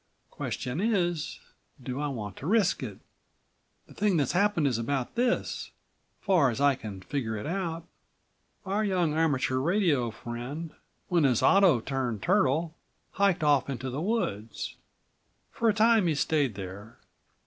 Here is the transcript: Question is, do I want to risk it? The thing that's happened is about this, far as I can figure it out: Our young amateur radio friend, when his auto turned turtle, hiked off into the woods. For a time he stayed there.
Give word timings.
Question 0.31 0.79
is, 0.81 1.39
do 1.79 1.99
I 1.99 2.07
want 2.07 2.35
to 2.37 2.47
risk 2.47 2.81
it? 2.81 2.97
The 3.85 3.93
thing 3.93 4.17
that's 4.17 4.31
happened 4.31 4.65
is 4.65 4.79
about 4.79 5.13
this, 5.13 5.69
far 6.19 6.49
as 6.49 6.59
I 6.59 6.73
can 6.73 7.01
figure 7.01 7.37
it 7.37 7.45
out: 7.45 7.85
Our 8.65 8.83
young 8.83 9.13
amateur 9.13 9.57
radio 9.59 10.09
friend, 10.09 10.73
when 11.09 11.23
his 11.23 11.43
auto 11.43 11.81
turned 11.81 12.23
turtle, 12.23 12.73
hiked 13.11 13.43
off 13.43 13.69
into 13.69 13.91
the 13.91 14.01
woods. 14.01 14.75
For 15.51 15.69
a 15.69 15.73
time 15.75 16.07
he 16.07 16.15
stayed 16.15 16.55
there. 16.55 16.97